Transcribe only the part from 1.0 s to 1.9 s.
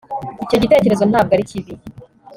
ntabwo ari kibi